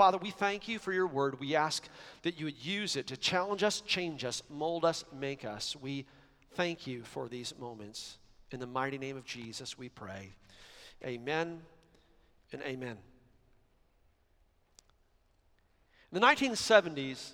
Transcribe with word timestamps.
Father, 0.00 0.16
we 0.16 0.30
thank 0.30 0.66
you 0.66 0.78
for 0.78 0.94
your 0.94 1.06
word. 1.06 1.40
We 1.40 1.54
ask 1.54 1.86
that 2.22 2.38
you 2.38 2.46
would 2.46 2.64
use 2.64 2.96
it 2.96 3.08
to 3.08 3.18
challenge 3.18 3.62
us, 3.62 3.82
change 3.82 4.24
us, 4.24 4.42
mold 4.48 4.82
us, 4.82 5.04
make 5.12 5.44
us. 5.44 5.76
We 5.76 6.06
thank 6.54 6.86
you 6.86 7.02
for 7.02 7.28
these 7.28 7.52
moments. 7.58 8.16
In 8.50 8.60
the 8.60 8.66
mighty 8.66 8.96
name 8.96 9.18
of 9.18 9.26
Jesus, 9.26 9.76
we 9.76 9.90
pray. 9.90 10.30
Amen 11.04 11.60
and 12.50 12.62
amen. 12.62 12.96
In 16.10 16.18
the 16.18 16.26
1970s, 16.26 17.32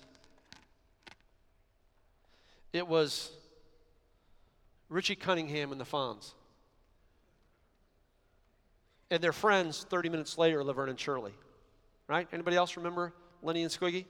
it 2.73 2.85
was 2.85 3.31
Richie 4.89 5.15
Cunningham 5.15 5.71
and 5.71 5.79
the 5.79 5.85
Fonz. 5.85 6.33
And 9.09 9.23
their 9.23 9.31
friends 9.31 9.85
30 9.89 10.09
minutes 10.09 10.37
later, 10.37 10.65
Laverne 10.65 10.89
and 10.89 10.99
Shirley. 10.99 11.31
Right? 12.07 12.27
Anybody 12.31 12.55
else 12.55 12.77
remember 12.77 13.13
Lenny 13.43 13.63
and 13.63 13.71
Squiggy? 13.71 14.05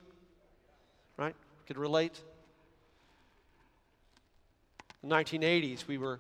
Right? 1.18 1.36
Could 1.66 1.78
relate. 1.78 2.22
In 5.04 5.10
the 5.10 5.16
1980s, 5.16 5.88
we 5.88 5.98
were 5.98 6.20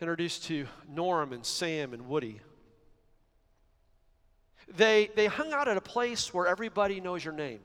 introduced 0.00 0.44
to 0.44 0.66
Norm 0.88 1.32
and 1.32 1.46
Sam 1.46 1.94
and 1.94 2.08
Woody. 2.08 2.40
They, 4.76 5.10
they 5.14 5.26
hung 5.26 5.52
out 5.52 5.68
at 5.68 5.76
a 5.76 5.82
place 5.82 6.32
where 6.34 6.46
everybody 6.46 7.00
knows 7.00 7.24
your 7.24 7.34
name. 7.34 7.60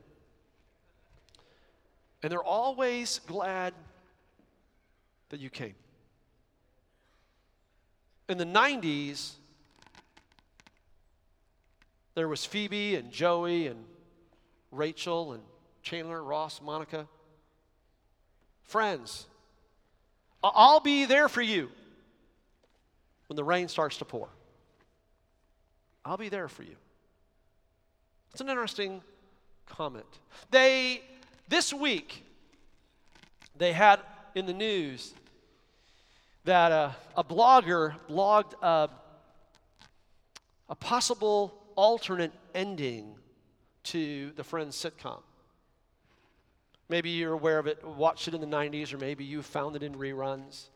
And 2.22 2.30
they're 2.30 2.42
always 2.42 3.20
glad 3.26 3.74
that 5.30 5.40
you 5.40 5.50
came. 5.50 5.74
In 8.28 8.38
the 8.38 8.44
90s, 8.44 9.32
there 12.18 12.26
was 12.26 12.44
Phoebe 12.44 12.96
and 12.96 13.12
Joey 13.12 13.68
and 13.68 13.84
Rachel 14.72 15.34
and 15.34 15.42
Chandler, 15.82 16.20
Ross, 16.20 16.60
Monica. 16.60 17.06
Friends, 18.64 19.26
I'll 20.42 20.80
be 20.80 21.04
there 21.04 21.28
for 21.28 21.42
you 21.42 21.70
when 23.28 23.36
the 23.36 23.44
rain 23.44 23.68
starts 23.68 23.98
to 23.98 24.04
pour. 24.04 24.28
I'll 26.04 26.16
be 26.16 26.28
there 26.28 26.48
for 26.48 26.64
you. 26.64 26.74
It's 28.32 28.40
an 28.40 28.48
interesting 28.48 29.00
comment. 29.66 30.18
They, 30.50 31.02
this 31.48 31.72
week, 31.72 32.24
they 33.56 33.72
had 33.72 34.00
in 34.34 34.46
the 34.46 34.52
news 34.52 35.14
that 36.44 36.72
uh, 36.72 36.90
a 37.16 37.22
blogger 37.22 37.94
blogged 38.10 38.54
uh, 38.60 38.88
a 40.68 40.74
possible 40.74 41.57
alternate 41.78 42.32
ending 42.56 43.14
to 43.84 44.32
the 44.32 44.42
Friends 44.42 44.74
sitcom. 44.74 45.20
Maybe 46.88 47.10
you're 47.10 47.34
aware 47.34 47.60
of 47.60 47.68
it, 47.68 47.84
watched 47.84 48.26
it 48.26 48.34
in 48.34 48.40
the 48.40 48.48
90s, 48.48 48.92
or 48.92 48.98
maybe 48.98 49.24
you 49.24 49.42
found 49.42 49.76
it 49.76 49.84
in 49.84 49.94
reruns. 49.94 50.70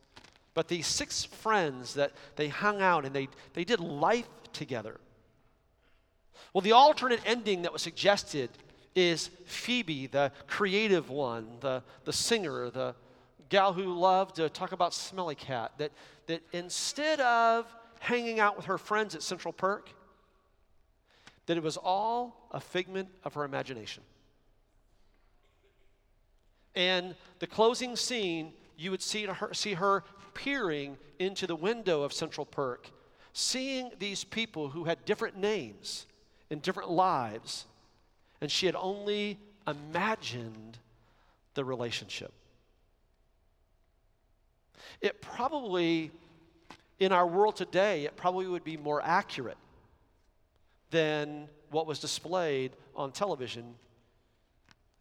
But 0.55 0.69
these 0.69 0.87
six 0.87 1.25
friends 1.25 1.95
that 1.95 2.13
they 2.37 2.47
hung 2.47 2.81
out 2.81 3.05
and 3.05 3.13
they, 3.13 3.29
they 3.55 3.65
did 3.65 3.81
life 3.81 4.29
together. 4.53 5.01
Well, 6.55 6.61
the 6.61 6.71
alternate 6.71 7.21
ending 7.27 7.63
that 7.63 7.73
was 7.73 7.83
suggested 7.83 8.51
is 8.95 9.29
Phoebe, 9.47 10.07
the 10.07 10.31
creative 10.47 11.11
one, 11.11 11.49
the, 11.59 11.83
the 12.05 12.13
singer, 12.13 12.71
the 12.71 12.95
gal 13.49 13.73
who 13.73 13.93
loved 13.93 14.37
to 14.37 14.49
talk 14.49 14.71
about 14.71 14.95
Smelly 14.95 15.35
Cat, 15.35 15.73
that, 15.79 15.91
that 16.27 16.43
instead 16.53 17.19
of 17.19 17.67
hanging 17.99 18.39
out 18.39 18.57
with 18.57 18.67
her 18.67 18.79
friends 18.79 19.17
at 19.17 19.23
Central 19.25 19.53
Perk, 19.53 19.89
that 21.47 21.57
it 21.57 21.63
was 21.63 21.77
all 21.77 22.49
a 22.51 22.61
figment 22.61 23.09
of 23.25 23.35
her 23.35 23.45
imagination. 23.45 24.03
And 26.75 27.15
the 27.39 27.47
closing 27.47 27.97
scene, 27.97 28.53
you 28.77 28.91
would 28.91 29.03
see 29.03 29.27
her, 29.27 29.53
see 29.53 29.75
her 29.75 30.05
peering 30.35 30.97
into 31.19 31.47
the 31.47 31.57
window 31.57 32.03
of 32.03 32.13
Central 32.13 32.47
Perk, 32.47 32.91
seeing 33.33 33.91
these 33.99 34.25
people 34.25 34.71
who 34.71 34.85
had 34.85 35.05
different 35.05 35.37
names 35.37 36.07
and 36.51 36.63
different 36.63 36.91
lives, 36.91 37.67
and 38.41 38.51
she 38.51 38.67
had 38.67 38.77
only 38.77 39.39
imagined 39.67 40.79
the 41.55 41.65
relationship. 41.65 42.33
It 45.01 45.21
probably, 45.21 46.11
in 46.99 47.13
our 47.13 47.27
world 47.27 47.57
today, 47.57 48.05
it 48.05 48.17
probably 48.17 48.47
would 48.47 48.65
be 48.65 48.77
more 48.77 49.03
accurate 49.03 49.59
than 50.93 51.49
what 51.71 51.87
was 51.87 51.99
displayed 51.99 52.71
on 52.95 53.11
television 53.11 53.75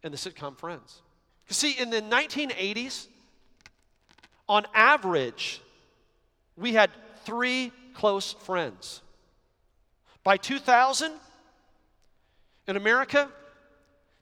in 0.02 0.10
the 0.10 0.18
sitcom 0.18 0.58
Friends. 0.58 1.02
You 1.48 1.54
see, 1.54 1.72
in 1.72 1.90
the 1.90 2.02
1980s, 2.02 3.06
on 4.48 4.66
average, 4.74 5.60
we 6.56 6.72
had 6.72 6.90
three 7.24 7.70
close 7.94 8.32
friends. 8.32 9.02
By 10.24 10.36
2000, 10.36 11.12
in 12.66 12.76
America, 12.76 13.28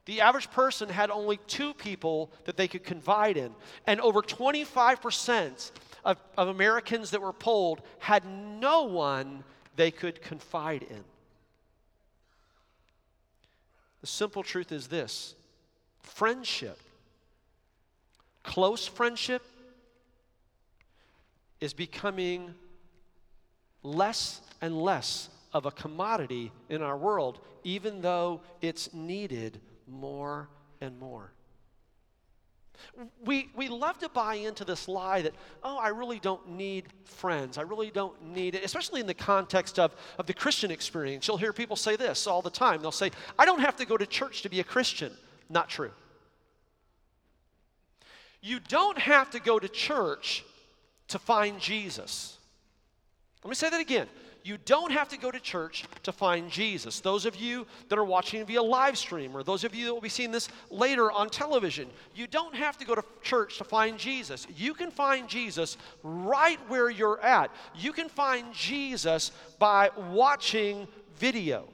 the 0.05 0.21
average 0.21 0.51
person 0.51 0.89
had 0.89 1.09
only 1.09 1.37
two 1.47 1.73
people 1.73 2.31
that 2.45 2.57
they 2.57 2.67
could 2.67 2.83
confide 2.83 3.37
in. 3.37 3.53
And 3.87 4.01
over 4.01 4.21
25% 4.21 5.71
of, 6.03 6.17
of 6.37 6.47
Americans 6.47 7.11
that 7.11 7.21
were 7.21 7.33
polled 7.33 7.81
had 7.99 8.25
no 8.25 8.83
one 8.83 9.43
they 9.75 9.91
could 9.91 10.21
confide 10.21 10.83
in. 10.83 11.03
The 14.01 14.07
simple 14.07 14.43
truth 14.43 14.71
is 14.71 14.87
this 14.87 15.35
friendship, 16.01 16.79
close 18.43 18.87
friendship, 18.87 19.45
is 21.59 21.73
becoming 21.73 22.55
less 23.83 24.41
and 24.61 24.81
less 24.81 25.29
of 25.53 25.65
a 25.65 25.71
commodity 25.71 26.51
in 26.69 26.81
our 26.81 26.97
world, 26.97 27.39
even 27.63 28.01
though 28.01 28.41
it's 28.61 28.93
needed 28.93 29.61
more 29.87 30.49
and 30.79 30.99
more. 30.99 31.31
We, 33.23 33.49
we 33.55 33.69
love 33.69 33.97
to 33.99 34.09
buy 34.09 34.35
into 34.35 34.65
this 34.65 34.87
lie 34.87 35.21
that, 35.21 35.33
oh, 35.63 35.77
I 35.77 35.89
really 35.89 36.19
don't 36.19 36.49
need 36.49 36.85
friends. 37.03 37.57
I 37.57 37.61
really 37.61 37.91
don't 37.91 38.21
need 38.23 38.55
it, 38.55 38.63
especially 38.63 39.01
in 39.01 39.07
the 39.07 39.13
context 39.13 39.79
of, 39.79 39.95
of 40.17 40.25
the 40.25 40.33
Christian 40.33 40.71
experience. 40.71 41.27
You'll 41.27 41.37
hear 41.37 41.53
people 41.53 41.75
say 41.75 41.95
this 41.95 42.27
all 42.27 42.41
the 42.41 42.49
time. 42.49 42.81
They'll 42.81 42.91
say, 42.91 43.11
I 43.37 43.45
don't 43.45 43.61
have 43.61 43.75
to 43.77 43.85
go 43.85 43.97
to 43.97 44.05
church 44.05 44.41
to 44.43 44.49
be 44.49 44.59
a 44.59 44.63
Christian. 44.63 45.11
Not 45.49 45.69
true. 45.69 45.91
You 48.41 48.59
don't 48.59 48.97
have 48.97 49.31
to 49.31 49.39
go 49.39 49.59
to 49.59 49.69
church 49.69 50.43
to 51.09 51.19
find 51.19 51.59
Jesus. 51.59 52.37
Let 53.43 53.49
me 53.49 53.55
say 53.55 53.69
that 53.69 53.81
again 53.81 54.07
you 54.43 54.57
don't 54.65 54.91
have 54.91 55.07
to 55.09 55.17
go 55.17 55.31
to 55.31 55.39
church 55.39 55.85
to 56.03 56.11
find 56.11 56.49
Jesus. 56.49 56.99
Those 56.99 57.25
of 57.25 57.35
you 57.35 57.65
that 57.89 57.97
are 57.97 58.03
watching 58.03 58.45
via 58.45 58.61
live 58.61 58.97
stream, 58.97 59.35
or 59.35 59.43
those 59.43 59.63
of 59.63 59.75
you 59.75 59.85
that 59.85 59.93
will 59.93 60.01
be 60.01 60.09
seeing 60.09 60.31
this 60.31 60.49
later 60.69 61.11
on 61.11 61.29
television, 61.29 61.89
you 62.15 62.27
don't 62.27 62.55
have 62.55 62.77
to 62.79 62.85
go 62.85 62.95
to 62.95 63.03
church 63.21 63.57
to 63.57 63.63
find 63.63 63.97
Jesus. 63.97 64.47
You 64.55 64.73
can 64.73 64.91
find 64.91 65.27
Jesus 65.27 65.77
right 66.03 66.59
where 66.67 66.89
you're 66.89 67.21
at. 67.21 67.51
You 67.75 67.93
can 67.93 68.09
find 68.09 68.53
Jesus 68.53 69.31
by 69.59 69.89
watching 69.95 70.87
video. 71.17 71.67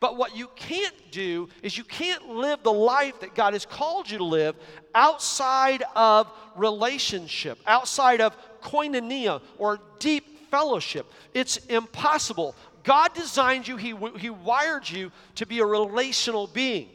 But 0.00 0.16
what 0.16 0.34
you 0.34 0.48
can't 0.56 0.94
do 1.10 1.50
is 1.62 1.76
you 1.76 1.84
can't 1.84 2.26
live 2.28 2.62
the 2.62 2.72
life 2.72 3.20
that 3.20 3.34
God 3.34 3.52
has 3.52 3.66
called 3.66 4.10
you 4.10 4.16
to 4.16 4.24
live 4.24 4.56
outside 4.94 5.82
of 5.94 6.32
relationship, 6.56 7.58
outside 7.66 8.22
of 8.22 8.34
koinonia 8.62 9.42
or 9.58 9.78
deep 9.98 10.29
fellowship. 10.50 11.10
It's 11.34 11.56
impossible. 11.66 12.54
God 12.82 13.14
designed 13.14 13.68
you, 13.68 13.76
He, 13.76 13.94
he 14.18 14.30
wired 14.30 14.88
you 14.88 15.12
to 15.36 15.46
be 15.46 15.60
a 15.60 15.66
relational 15.66 16.46
being. 16.46 16.88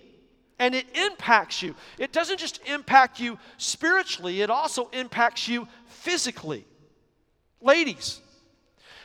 And 0.58 0.74
it 0.74 0.86
impacts 0.96 1.62
you. 1.62 1.76
It 1.98 2.14
doesn't 2.14 2.40
just 2.40 2.62
impact 2.66 3.20
you 3.20 3.38
spiritually, 3.58 4.42
it 4.42 4.50
also 4.50 4.90
impacts 4.94 5.48
you 5.48 5.68
physically. 5.88 6.66
Ladies, 7.62 8.22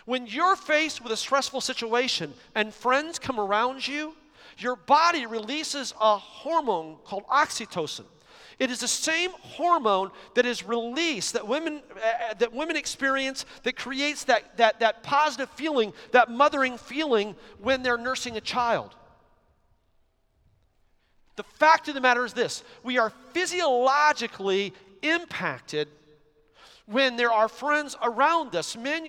when 0.05 0.27
you're 0.27 0.57
faced 0.57 1.03
with 1.03 1.13
a 1.13 1.17
stressful 1.17 1.61
situation 1.61 2.33
and 2.55 2.75
friends 2.75 3.19
come 3.19 3.39
around 3.39 3.87
you, 3.87 4.15
your 4.59 4.77
body 4.77 5.27
releases 5.27 5.95
a 6.01 6.17
hormone 6.17 6.97
called 7.05 7.25
oxytocin. 7.27 8.05
It 8.61 8.71
is 8.71 8.81
the 8.81 8.89
same 8.89 9.31
hormone 9.41 10.11
that 10.35 10.45
is 10.45 10.63
released 10.63 11.33
that 11.33 11.49
women, 11.49 11.81
uh, 11.97 12.35
that 12.35 12.53
women 12.53 12.77
experience 12.77 13.47
that 13.63 13.75
creates 13.75 14.25
that, 14.25 14.59
that, 14.59 14.81
that 14.81 15.03
positive 15.03 15.49
feeling, 15.51 15.95
that 16.13 16.31
mothering 16.31 16.77
feeling 16.77 17.35
when 17.59 17.83
they're 17.83 17.97
nursing 17.97 18.37
a 18.37 18.41
child. 18.41 18.95
The 21.37 21.43
fact 21.43 21.89
of 21.89 21.95
the 21.95 22.03
matter 22.03 22.23
is 22.23 22.35
this 22.35 22.63
we 22.85 22.99
are 22.99 23.11
physiologically 23.33 24.75
impacted 25.01 25.89
when 26.85 27.17
there 27.17 27.33
are 27.33 27.49
friends 27.49 27.97
around 28.03 28.55
us. 28.55 28.77
Men, 28.77 29.09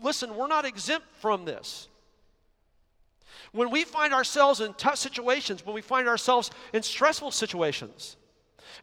listen, 0.00 0.36
we're 0.36 0.46
not 0.46 0.64
exempt 0.64 1.08
from 1.18 1.44
this. 1.44 1.88
When 3.50 3.70
we 3.70 3.82
find 3.82 4.14
ourselves 4.14 4.60
in 4.60 4.74
tough 4.74 4.96
situations, 4.96 5.66
when 5.66 5.74
we 5.74 5.80
find 5.80 6.06
ourselves 6.06 6.52
in 6.72 6.84
stressful 6.84 7.32
situations, 7.32 8.16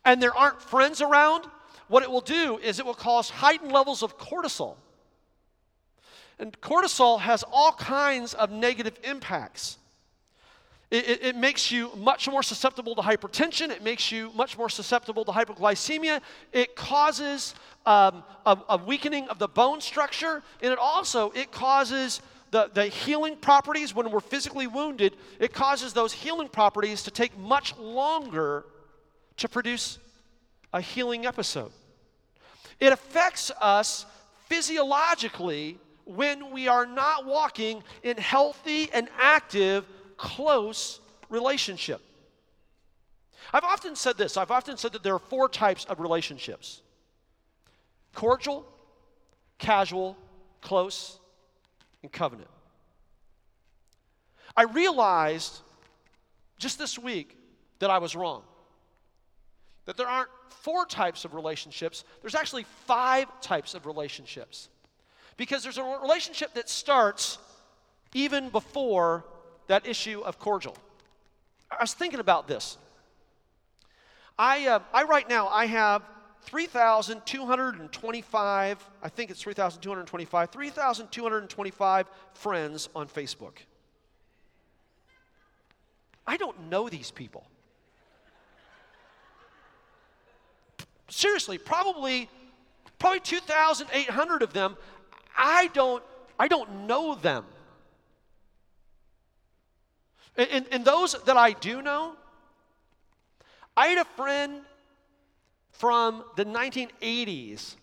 and 0.05 0.21
there 0.21 0.35
aren't 0.35 0.61
friends 0.61 1.01
around, 1.01 1.45
what 1.87 2.03
it 2.03 2.09
will 2.09 2.21
do 2.21 2.57
is 2.57 2.79
it 2.79 2.85
will 2.85 2.93
cause 2.93 3.29
heightened 3.29 3.71
levels 3.71 4.03
of 4.03 4.17
cortisol. 4.17 4.75
And 6.39 6.59
cortisol 6.61 7.19
has 7.19 7.43
all 7.51 7.73
kinds 7.73 8.33
of 8.33 8.51
negative 8.51 8.97
impacts. 9.03 9.77
It, 10.91 11.09
it, 11.09 11.23
it, 11.23 11.35
makes 11.35 11.71
you 11.71 11.89
much 11.97 12.29
more 12.29 12.43
susceptible 12.43 12.93
to 12.95 13.01
hypertension. 13.01 13.71
It 13.71 13.83
makes 13.83 14.11
you 14.11 14.31
much 14.35 14.57
more 14.57 14.69
susceptible 14.69 15.25
to 15.25 15.31
hypoglycemia. 15.31 16.21
It 16.51 16.75
causes 16.75 17.55
um, 17.85 18.23
a, 18.45 18.57
a, 18.69 18.77
weakening 18.77 19.27
of 19.29 19.39
the 19.39 19.47
bone 19.47 19.81
structure, 19.81 20.43
and 20.61 20.71
it 20.71 20.77
also 20.77 21.31
it 21.31 21.51
causes 21.51 22.21
the, 22.51 22.69
the 22.73 22.85
healing 22.85 23.37
properties 23.37 23.95
when 23.95 24.11
we're 24.11 24.19
physically 24.19 24.67
wounded. 24.67 25.17
It 25.39 25.51
causes 25.51 25.93
those 25.93 26.13
healing 26.13 26.47
properties 26.47 27.01
to 27.03 27.11
take 27.11 27.35
much 27.39 27.75
longer 27.77 28.65
to 29.37 29.49
produce 29.49 29.99
a 30.73 30.81
healing 30.81 31.25
episode. 31.25 31.71
It 32.79 32.91
affects 32.91 33.51
us 33.61 34.05
physiologically 34.47 35.77
when 36.05 36.51
we 36.51 36.67
are 36.67 36.85
not 36.85 37.25
walking 37.25 37.83
in 38.03 38.17
healthy 38.17 38.89
and 38.93 39.07
active 39.17 39.85
close 40.17 40.99
relationship. 41.29 42.01
I've 43.51 43.63
often 43.63 43.95
said 43.95 44.17
this 44.17 44.37
I've 44.37 44.51
often 44.51 44.77
said 44.77 44.93
that 44.93 45.03
there 45.03 45.15
are 45.15 45.19
four 45.19 45.49
types 45.49 45.85
of 45.85 45.99
relationships 45.99 46.81
cordial, 48.13 48.65
casual, 49.57 50.17
close, 50.61 51.19
and 52.01 52.11
covenant. 52.11 52.49
I 54.55 54.63
realized 54.63 55.61
just 56.57 56.77
this 56.77 56.99
week 56.99 57.37
that 57.79 57.89
I 57.89 57.97
was 57.97 58.15
wrong. 58.15 58.43
That 59.85 59.97
there 59.97 60.07
aren't 60.07 60.29
four 60.49 60.85
types 60.85 61.25
of 61.25 61.33
relationships, 61.33 62.03
there's 62.21 62.35
actually 62.35 62.65
five 62.85 63.27
types 63.41 63.73
of 63.73 63.85
relationships. 63.85 64.69
Because 65.35 65.63
there's 65.63 65.77
a 65.77 65.83
relationship 65.83 66.53
that 66.53 66.69
starts 66.69 67.39
even 68.13 68.49
before 68.49 69.25
that 69.67 69.87
issue 69.87 70.21
of 70.21 70.39
cordial. 70.39 70.77
I 71.71 71.77
was 71.81 71.93
thinking 71.93 72.19
about 72.19 72.47
this. 72.47 72.77
I, 74.37 74.67
uh, 74.67 74.79
I 74.93 75.03
right 75.03 75.27
now, 75.27 75.47
I 75.47 75.65
have 75.65 76.03
3,225, 76.43 78.89
I 79.01 79.09
think 79.09 79.31
it's 79.31 79.41
3,225, 79.41 80.49
3,225 80.49 82.07
friends 82.33 82.89
on 82.95 83.07
Facebook. 83.07 83.53
I 86.25 86.37
don't 86.37 86.69
know 86.69 86.87
these 86.89 87.11
people. 87.11 87.45
Seriously, 91.13 91.59
probably 91.59 92.27
probably 92.97 93.19
2,800 93.19 94.41
of 94.41 94.51
them, 94.51 94.75
I 95.37 95.67
don't 95.67 96.03
I 96.39 96.47
don't 96.47 96.87
know 96.87 97.13
them. 97.13 97.45
And, 100.35 100.65
and 100.71 100.83
those 100.83 101.15
that 101.25 101.37
I 101.37 101.51
do 101.51 101.83
know, 101.83 102.15
I 103.77 103.87
had 103.87 103.99
a 103.99 104.05
friend 104.05 104.61
from 105.71 106.23
the 106.35 106.45
1980s 106.45 107.75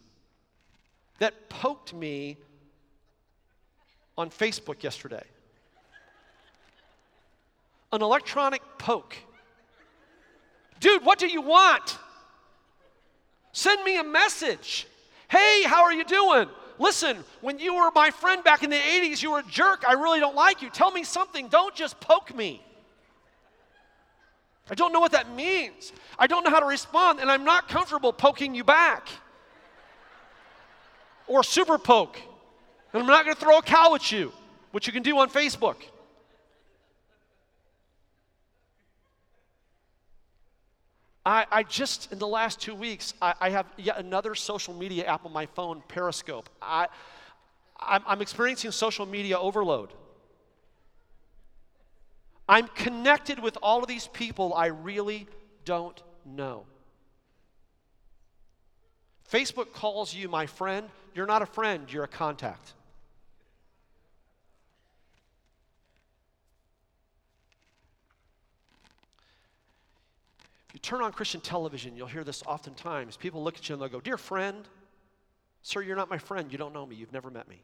that 1.21 1.49
poked 1.49 1.95
me 1.95 2.37
on 4.19 4.29
Facebook 4.29 4.83
yesterday. 4.83 5.25
An 7.93 8.03
electronic 8.03 8.63
poke. 8.77 9.17
Dude, 10.81 11.05
what 11.05 11.21
do 11.21 11.29
you 11.29 11.43
want? 11.43 11.97
Send 13.53 13.83
me 13.85 13.99
a 13.99 14.05
message. 14.05 14.87
Hey, 15.29 15.63
how 15.65 15.83
are 15.83 15.93
you 15.93 16.05
doing? 16.05 16.49
Listen, 16.79 17.19
when 17.41 17.59
you 17.59 17.75
were 17.75 17.91
my 17.95 18.11
friend 18.11 18.43
back 18.43 18.63
in 18.63 18.71
the 18.71 18.77
80s, 18.77 19.23
you 19.23 19.33
were 19.33 19.41
a 19.41 19.45
jerk. 19.45 19.85
I 19.87 19.93
really 19.93 20.19
don't 20.19 20.35
like 20.35 20.63
you. 20.63 20.71
Tell 20.71 20.91
me 20.91 21.05
something. 21.05 21.49
Don't 21.49 21.75
just 21.75 22.01
poke 22.01 22.35
me. 22.35 22.63
I 24.71 24.75
don't 24.75 24.93
know 24.93 25.01
what 25.01 25.13
that 25.13 25.35
means. 25.35 25.93
I 26.19 26.27
don't 26.27 26.45
know 26.45 26.51
how 26.51 26.61
to 26.61 26.67
respond, 26.67 27.21
and 27.21 27.31
I'm 27.31 27.45
not 27.45 27.69
comfortable 27.69 28.13
poking 28.13 28.55
you 28.55 28.65
back 28.65 29.09
or 31.27 31.43
super 31.43 31.77
poke. 31.77 32.19
And 32.93 33.03
I'm 33.03 33.09
not 33.09 33.25
going 33.25 33.35
to 33.35 33.41
throw 33.41 33.59
a 33.59 33.63
cow 33.63 33.95
at 33.95 34.11
you, 34.11 34.33
which 34.73 34.87
you 34.87 34.93
can 34.93 35.03
do 35.03 35.19
on 35.19 35.29
Facebook. 35.29 35.77
I, 41.25 41.47
I, 41.51 41.63
just, 41.65 42.13
in 42.13 42.19
the 42.19 42.27
last 42.27 42.61
two 42.61 42.75
weeks, 42.75 43.13
I, 43.21 43.35
I, 43.41 43.51
have 43.51 43.67
yet 43.77 43.99
another 43.99 44.35
social 44.35 44.73
media 44.73 45.05
app 45.05 45.27
on 45.27 45.33
my 45.33 45.47
phone, 45.47 45.83
Periscope. 45.87 46.49
I, 46.63 46.89
I'm, 47.79 48.03
I'm 48.07 48.23
experiencing 48.23 48.71
social 48.71 49.05
media 49.05 49.39
overload. 49.39 49.91
I'm 52.49 52.69
connected 52.69 53.39
with 53.39 53.59
all 53.63 53.83
of 53.83 53.89
these 53.89 54.09
people 54.09 54.55
I 54.55 54.67
really 54.67 55.27
don't 55.65 56.03
know. 56.25 56.65
Facebook 59.31 59.73
calls 59.73 60.15
you 60.15 60.29
my 60.29 60.47
friend. 60.47 60.89
You're 61.15 61.27
not 61.27 61.43
a 61.43 61.47
friend, 61.47 61.91
you're 61.93 62.05
a 62.05 62.09
contact. 62.09 62.75
If 70.71 70.75
you 70.75 70.81
turn 70.83 71.03
on 71.03 71.11
Christian 71.11 71.41
television, 71.41 71.97
you'll 71.97 72.07
hear 72.07 72.23
this 72.23 72.45
oftentimes. 72.47 73.17
People 73.17 73.43
look 73.43 73.57
at 73.57 73.69
you 73.69 73.73
and 73.73 73.83
they'll 73.83 73.89
go, 73.89 73.99
Dear 74.01 74.17
friend, 74.17 74.69
sir, 75.63 75.83
you're 75.83 75.97
not 75.97 76.09
my 76.09 76.17
friend. 76.17 76.53
You 76.53 76.59
don't 76.59 76.73
know 76.73 76.87
me. 76.87 76.95
You've 76.95 77.13
never 77.13 77.29
met 77.29 77.49
me. 77.49 77.61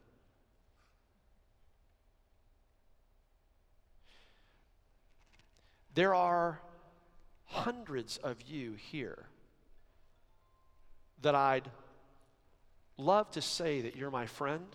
There 5.94 6.16
are 6.16 6.60
hundreds 7.44 8.16
of 8.16 8.42
you 8.42 8.74
here 8.74 9.26
that 11.22 11.36
I'd 11.36 11.70
love 12.98 13.30
to 13.30 13.40
say 13.40 13.82
that 13.82 13.94
you're 13.94 14.10
my 14.10 14.26
friend. 14.26 14.66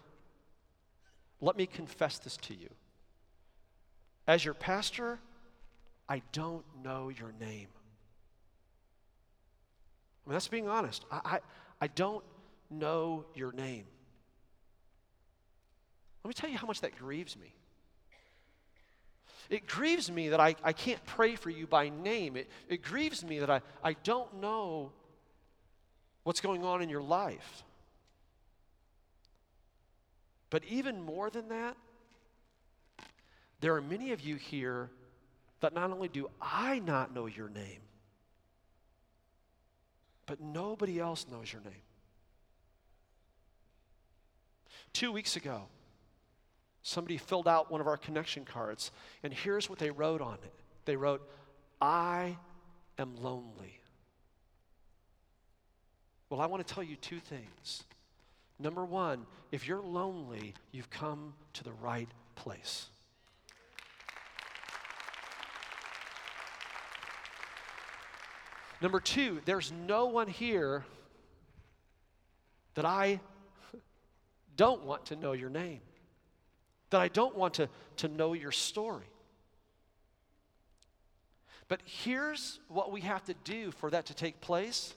Let 1.42 1.58
me 1.58 1.66
confess 1.66 2.18
this 2.18 2.38
to 2.38 2.54
you. 2.54 2.70
As 4.26 4.46
your 4.46 4.54
pastor, 4.54 5.20
I 6.08 6.22
don't 6.32 6.64
know 6.82 7.10
your 7.10 7.34
name. 7.38 7.68
That's 10.32 10.48
being 10.48 10.68
honest. 10.68 11.06
I, 11.12 11.20
I, 11.24 11.40
I 11.82 11.88
don't 11.88 12.24
know 12.70 13.26
your 13.36 13.52
name. 13.52 13.86
Let 16.24 16.30
me 16.30 16.34
tell 16.34 16.50
you 16.50 16.58
how 16.58 16.68
much 16.68 16.82
that 16.82 16.98
grieves 16.98 17.36
me. 17.36 17.54
It 19.50 19.68
grieves 19.68 20.10
me 20.10 20.30
that 20.30 20.40
I, 20.40 20.56
I 20.64 20.72
can't 20.72 21.04
pray 21.06 21.36
for 21.36 21.50
you 21.50 21.68
by 21.68 21.90
name. 21.90 22.38
It, 22.38 22.50
it 22.70 22.82
grieves 22.82 23.26
me 23.26 23.40
that 23.40 23.50
I, 23.50 23.62
I 23.84 23.94
don't 24.04 24.36
know 24.36 24.94
what's 26.24 26.40
going 26.40 26.64
on 26.64 26.82
in 26.82 26.90
your 26.90 27.02
life. 27.02 27.64
But 30.50 30.64
even 30.66 31.02
more 31.02 31.30
than 31.30 31.50
that, 31.50 31.76
there 33.60 33.76
are 33.76 33.82
many 33.82 34.12
of 34.12 34.22
you 34.22 34.36
here 34.36 34.90
that 35.60 35.74
not 35.74 35.92
only 35.92 36.08
do 36.08 36.30
I 36.42 36.80
not 36.80 37.14
know 37.14 37.26
your 37.26 37.50
name, 37.50 37.82
but 40.32 40.40
nobody 40.40 40.98
else 40.98 41.26
knows 41.30 41.52
your 41.52 41.62
name. 41.62 41.84
Two 44.94 45.12
weeks 45.12 45.36
ago, 45.36 45.64
somebody 46.84 47.18
filled 47.18 47.50
out 47.50 47.70
one 47.70 47.82
of 47.82 47.88
our 47.88 47.98
connection 47.98 48.46
cards, 48.46 48.92
and 49.24 49.34
here's 49.34 49.70
what 49.70 49.78
they 49.78 49.92
wrote 49.92 50.22
on 50.22 50.36
it 50.36 50.54
they 50.86 50.96
wrote, 50.96 51.30
I 51.82 52.38
am 52.98 53.18
lonely. 53.22 53.82
Well, 56.30 56.40
I 56.40 56.46
want 56.46 56.66
to 56.66 56.74
tell 56.74 56.84
you 56.84 56.96
two 56.96 57.20
things. 57.20 57.84
Number 58.58 58.86
one, 58.86 59.26
if 59.52 59.68
you're 59.68 59.82
lonely, 59.82 60.54
you've 60.72 60.90
come 60.90 61.34
to 61.56 61.66
the 61.66 61.74
right 61.74 62.08
place. 62.36 62.86
Number 68.82 69.00
two, 69.00 69.42
there's 69.46 69.72
no 69.72 70.08
one 70.08 70.28
here 70.28 70.84
that 72.74 72.86
I 72.86 73.20
don't 74.56 74.84
want 74.86 75.06
to 75.08 75.16
know 75.16 75.34
your 75.34 75.50
name, 75.50 75.82
that 76.90 77.00
I 77.00 77.08
don't 77.08 77.36
want 77.36 77.56
to, 77.56 77.70
to 77.98 78.08
know 78.08 78.34
your 78.34 78.52
story. 78.52 79.06
But 81.68 81.82
here's 81.86 82.60
what 82.68 82.92
we 82.92 83.02
have 83.02 83.24
to 83.26 83.34
do 83.44 83.72
for 83.72 83.90
that 83.92 84.08
to 84.08 84.14
take 84.14 84.42
place. 84.42 84.94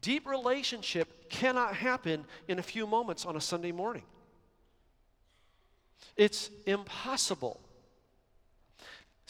Deep 0.00 0.26
relationship 0.26 1.28
cannot 1.28 1.74
happen 1.74 2.24
in 2.48 2.58
a 2.58 2.62
few 2.62 2.86
moments 2.86 3.26
on 3.26 3.36
a 3.36 3.40
Sunday 3.40 3.72
morning. 3.72 4.04
It's 6.16 6.50
impossible. 6.64 7.60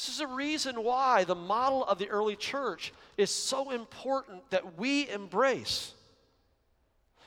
This 0.00 0.14
is 0.14 0.20
a 0.22 0.26
reason 0.26 0.82
why 0.82 1.24
the 1.24 1.34
model 1.34 1.84
of 1.84 1.98
the 1.98 2.08
early 2.08 2.34
church 2.34 2.90
is 3.18 3.30
so 3.30 3.70
important 3.70 4.48
that 4.48 4.78
we 4.78 5.06
embrace. 5.10 5.92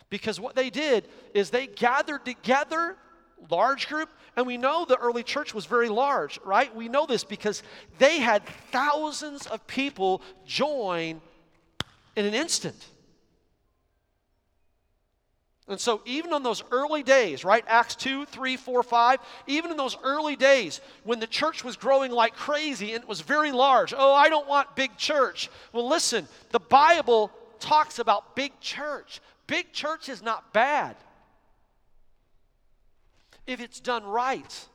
Because 0.10 0.40
what 0.40 0.56
they 0.56 0.72
did 0.72 1.08
is 1.36 1.52
they 1.52 1.68
gathered 1.68 2.26
together, 2.26 2.98
large 3.52 3.88
group, 3.88 4.10
and 4.36 4.48
we 4.48 4.58
know 4.58 4.86
the 4.86 4.98
early 4.98 5.22
church 5.22 5.54
was 5.54 5.68
very 5.68 5.88
large, 5.88 6.40
right? 6.44 6.76
We 6.76 6.90
know 6.90 7.06
this 7.06 7.24
because 7.24 7.62
they 8.00 8.18
had 8.18 8.44
thousands 8.72 9.46
of 9.46 9.68
people 9.68 10.24
join 10.48 11.22
in 12.16 12.26
an 12.26 12.34
instant. 12.34 12.88
And 15.68 15.80
so, 15.80 16.02
even 16.06 16.34
on 16.34 16.44
those 16.44 16.62
early 16.72 17.04
days, 17.04 17.46
right? 17.46 17.64
Acts 17.68 17.96
2, 17.96 18.26
3, 18.26 18.58
4, 18.58 18.84
5, 18.84 19.20
even 19.48 19.72
in 19.72 19.78
those 19.78 19.96
early 20.04 20.36
days 20.36 20.82
when 21.06 21.22
the 21.22 21.28
church 21.28 21.64
was 21.64 21.78
growing 21.78 22.12
like 22.12 22.36
crazy 22.36 22.94
and 22.94 23.04
it 23.04 23.08
was 23.08 23.22
very 23.22 23.52
large, 23.52 23.94
oh, 23.96 24.14
I 24.14 24.28
don't 24.28 24.48
want 24.48 24.76
big 24.76 24.98
church. 24.98 25.50
Well, 25.72 25.88
listen, 25.88 26.28
the 26.52 26.60
Bible 26.60 27.32
talks 27.60 28.00
about 28.00 28.36
big 28.36 28.60
church. 28.60 29.22
Big 29.48 29.72
church 29.72 30.10
is 30.10 30.22
not 30.22 30.54
bad 30.54 30.98
if 33.48 33.60
it's 33.60 33.80
done 33.80 34.04
right. 34.04 34.68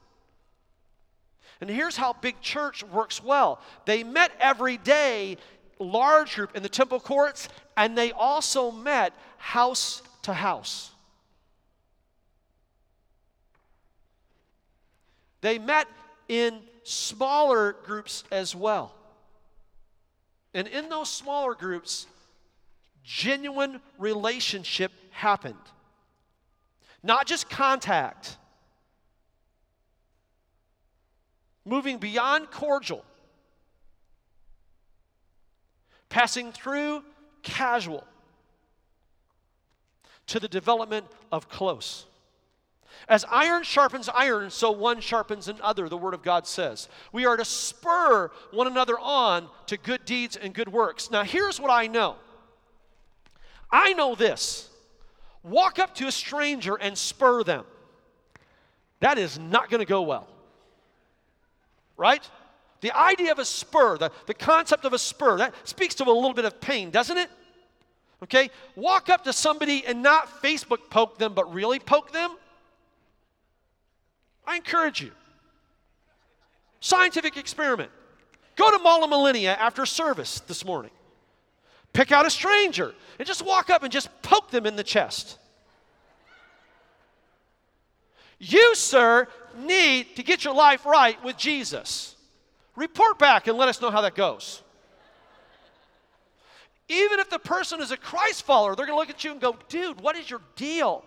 And 1.60 1.68
here's 1.68 1.96
how 1.96 2.12
big 2.12 2.40
church 2.40 2.82
works 2.84 3.22
well 3.22 3.60
they 3.84 4.04
met 4.04 4.32
every 4.40 4.76
day, 4.76 5.36
large 5.78 6.36
group 6.36 6.56
in 6.56 6.62
the 6.62 6.68
temple 6.68 7.00
courts, 7.00 7.48
and 7.76 7.96
they 7.96 8.12
also 8.12 8.70
met 8.70 9.12
house 9.38 10.02
to 10.22 10.32
house. 10.32 10.90
They 15.40 15.58
met 15.58 15.86
in 16.28 16.60
smaller 16.82 17.76
groups 17.84 18.24
as 18.30 18.54
well. 18.54 18.94
And 20.54 20.66
in 20.66 20.88
those 20.88 21.08
smaller 21.08 21.54
groups, 21.54 22.06
genuine 23.04 23.80
relationship 23.98 24.92
happened. 25.10 25.56
Not 27.02 27.26
just 27.26 27.48
contact, 27.48 28.36
moving 31.64 31.98
beyond 31.98 32.50
cordial, 32.50 33.04
passing 36.08 36.50
through 36.50 37.04
casual 37.42 38.04
to 40.28 40.40
the 40.40 40.48
development 40.48 41.06
of 41.30 41.48
close. 41.48 42.06
As 43.08 43.24
iron 43.30 43.62
sharpens 43.62 44.08
iron, 44.08 44.50
so 44.50 44.70
one 44.70 45.00
sharpens 45.00 45.48
another, 45.48 45.88
the 45.88 45.96
Word 45.96 46.14
of 46.14 46.22
God 46.22 46.46
says. 46.46 46.88
We 47.12 47.26
are 47.26 47.36
to 47.36 47.44
spur 47.44 48.30
one 48.50 48.66
another 48.66 48.98
on 48.98 49.48
to 49.66 49.76
good 49.76 50.04
deeds 50.04 50.36
and 50.36 50.54
good 50.54 50.68
works. 50.68 51.10
Now, 51.10 51.22
here's 51.22 51.60
what 51.60 51.70
I 51.70 51.86
know 51.86 52.16
I 53.70 53.92
know 53.92 54.14
this 54.14 54.68
walk 55.42 55.78
up 55.78 55.94
to 55.96 56.06
a 56.06 56.12
stranger 56.12 56.74
and 56.74 56.96
spur 56.96 57.42
them. 57.42 57.64
That 59.00 59.18
is 59.18 59.38
not 59.38 59.70
going 59.70 59.80
to 59.80 59.86
go 59.86 60.02
well. 60.02 60.28
Right? 61.96 62.28
The 62.80 62.96
idea 62.96 63.32
of 63.32 63.38
a 63.38 63.44
spur, 63.44 63.96
the, 63.98 64.10
the 64.26 64.34
concept 64.34 64.84
of 64.84 64.92
a 64.92 64.98
spur, 64.98 65.38
that 65.38 65.54
speaks 65.64 65.94
to 65.96 66.04
a 66.04 66.12
little 66.12 66.34
bit 66.34 66.44
of 66.44 66.60
pain, 66.60 66.90
doesn't 66.90 67.16
it? 67.16 67.30
Okay? 68.22 68.50
Walk 68.76 69.08
up 69.08 69.24
to 69.24 69.32
somebody 69.32 69.84
and 69.86 70.02
not 70.02 70.42
Facebook 70.42 70.90
poke 70.90 71.18
them, 71.18 71.34
but 71.34 71.52
really 71.52 71.78
poke 71.78 72.12
them. 72.12 72.36
I 74.46 74.56
encourage 74.56 75.00
you. 75.00 75.12
Scientific 76.80 77.36
experiment. 77.36 77.90
Go 78.56 78.70
to 78.70 78.78
Mall 78.82 79.04
of 79.04 79.10
Millenia 79.10 79.56
after 79.56 79.86
service 79.86 80.40
this 80.40 80.64
morning. 80.64 80.90
Pick 81.92 82.12
out 82.12 82.26
a 82.26 82.30
stranger 82.30 82.94
and 83.18 83.26
just 83.26 83.44
walk 83.44 83.70
up 83.70 83.82
and 83.82 83.92
just 83.92 84.08
poke 84.22 84.50
them 84.50 84.66
in 84.66 84.76
the 84.76 84.84
chest. 84.84 85.38
You, 88.38 88.74
sir, 88.74 89.28
need 89.56 90.16
to 90.16 90.22
get 90.22 90.44
your 90.44 90.54
life 90.54 90.86
right 90.86 91.22
with 91.24 91.36
Jesus. 91.36 92.14
Report 92.76 93.18
back 93.18 93.48
and 93.48 93.58
let 93.58 93.68
us 93.68 93.80
know 93.80 93.90
how 93.90 94.00
that 94.02 94.14
goes. 94.14 94.62
Even 96.88 97.20
if 97.20 97.28
the 97.28 97.38
person 97.38 97.80
is 97.80 97.90
a 97.90 97.96
Christ 97.96 98.44
follower, 98.44 98.74
they're 98.74 98.86
going 98.86 98.96
to 98.96 99.00
look 99.00 99.10
at 99.10 99.22
you 99.22 99.32
and 99.32 99.40
go, 99.40 99.56
dude, 99.68 100.00
what 100.00 100.16
is 100.16 100.30
your 100.30 100.40
deal? 100.56 101.04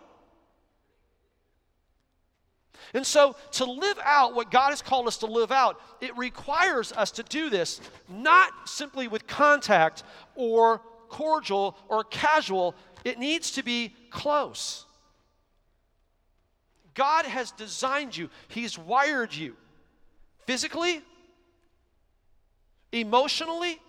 And 2.93 3.05
so, 3.05 3.35
to 3.53 3.65
live 3.65 3.97
out 4.03 4.35
what 4.35 4.51
God 4.51 4.71
has 4.71 4.81
called 4.81 5.07
us 5.07 5.17
to 5.17 5.25
live 5.25 5.51
out, 5.51 5.79
it 6.01 6.15
requires 6.17 6.91
us 6.91 7.11
to 7.11 7.23
do 7.23 7.49
this 7.49 7.79
not 8.09 8.51
simply 8.65 9.07
with 9.07 9.27
contact 9.27 10.03
or 10.35 10.81
cordial 11.07 11.77
or 11.87 12.03
casual, 12.03 12.75
it 13.03 13.17
needs 13.17 13.51
to 13.51 13.63
be 13.63 13.95
close. 14.09 14.85
God 16.93 17.25
has 17.25 17.51
designed 17.51 18.17
you, 18.17 18.29
He's 18.49 18.77
wired 18.77 19.33
you 19.33 19.55
physically, 20.45 21.01
emotionally, 22.91 23.79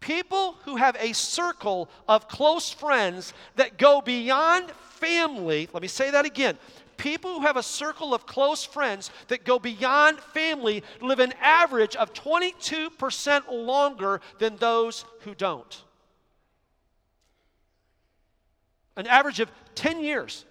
People 0.00 0.56
who 0.64 0.76
have 0.76 0.96
a 1.00 1.12
circle 1.12 1.88
of 2.08 2.28
close 2.28 2.70
friends 2.70 3.32
that 3.56 3.78
go 3.78 4.00
beyond 4.00 4.70
family, 4.70 5.68
let 5.72 5.82
me 5.82 5.88
say 5.88 6.10
that 6.10 6.24
again. 6.24 6.58
People 6.96 7.34
who 7.34 7.40
have 7.46 7.56
a 7.56 7.62
circle 7.62 8.14
of 8.14 8.26
close 8.26 8.64
friends 8.64 9.10
that 9.28 9.44
go 9.44 9.58
beyond 9.58 10.18
family 10.18 10.82
live 11.00 11.18
an 11.18 11.34
average 11.40 11.94
of 11.96 12.12
22% 12.14 13.42
longer 13.50 14.20
than 14.38 14.56
those 14.56 15.04
who 15.20 15.34
don't. 15.34 15.82
An 18.96 19.06
average 19.06 19.40
of 19.40 19.50
10 19.74 20.00
years. 20.00 20.46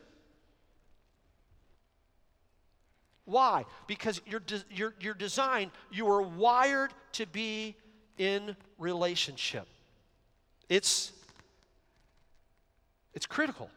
Why? 3.25 3.65
Because 3.87 4.21
you're, 4.27 4.39
de- 4.39 4.63
you're, 4.69 4.93
you're 4.99 5.15
designed, 5.15 5.71
you 5.91 6.07
are 6.11 6.21
wired 6.21 6.93
to 7.13 7.25
be 7.25 7.75
in 8.17 8.55
relationship. 8.77 9.67
It's, 10.69 11.11
it's 13.13 13.25
critical. 13.25 13.69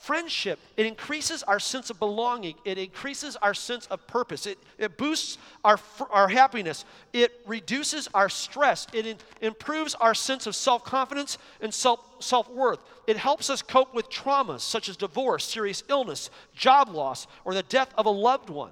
Friendship, 0.00 0.58
it 0.78 0.86
increases 0.86 1.42
our 1.42 1.60
sense 1.60 1.90
of 1.90 1.98
belonging. 1.98 2.54
It 2.64 2.78
increases 2.78 3.36
our 3.36 3.52
sense 3.52 3.86
of 3.88 4.06
purpose. 4.06 4.46
It, 4.46 4.58
it 4.78 4.96
boosts 4.96 5.36
our, 5.62 5.78
our 6.08 6.26
happiness. 6.26 6.86
It 7.12 7.32
reduces 7.46 8.08
our 8.14 8.30
stress. 8.30 8.86
It 8.94 9.04
in, 9.06 9.18
improves 9.42 9.94
our 9.96 10.14
sense 10.14 10.46
of 10.46 10.56
self 10.56 10.84
confidence 10.84 11.36
and 11.60 11.72
self 11.72 12.50
worth. 12.50 12.78
It 13.06 13.18
helps 13.18 13.50
us 13.50 13.60
cope 13.60 13.94
with 13.94 14.08
traumas 14.08 14.60
such 14.60 14.88
as 14.88 14.96
divorce, 14.96 15.44
serious 15.44 15.82
illness, 15.90 16.30
job 16.54 16.88
loss, 16.88 17.26
or 17.44 17.52
the 17.52 17.62
death 17.64 17.92
of 17.98 18.06
a 18.06 18.10
loved 18.10 18.48
one. 18.48 18.70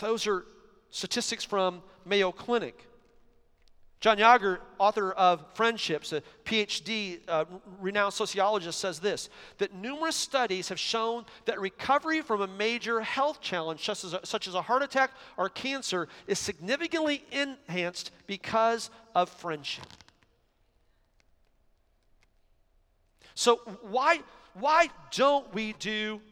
Those 0.00 0.26
are 0.26 0.44
statistics 0.90 1.44
from 1.44 1.82
Mayo 2.04 2.32
Clinic. 2.32 2.86
John 4.00 4.16
Yager, 4.16 4.60
author 4.78 5.12
of 5.12 5.44
Friendships, 5.52 6.14
a 6.14 6.22
PhD, 6.46 7.20
uh, 7.28 7.44
renowned 7.78 8.14
sociologist, 8.14 8.78
says 8.80 8.98
this 8.98 9.28
that 9.58 9.74
numerous 9.74 10.16
studies 10.16 10.70
have 10.70 10.80
shown 10.80 11.26
that 11.44 11.60
recovery 11.60 12.22
from 12.22 12.40
a 12.40 12.46
major 12.46 13.02
health 13.02 13.42
challenge, 13.42 13.84
such 13.84 14.04
as 14.04 14.14
a, 14.14 14.24
such 14.24 14.48
as 14.48 14.54
a 14.54 14.62
heart 14.62 14.82
attack 14.82 15.10
or 15.36 15.50
cancer, 15.50 16.08
is 16.26 16.38
significantly 16.38 17.22
enhanced 17.30 18.10
because 18.26 18.88
of 19.14 19.28
friendship. 19.28 19.86
So, 23.34 23.56
why, 23.82 24.20
why 24.54 24.88
don't 25.10 25.52
we 25.52 25.74
do 25.74 26.22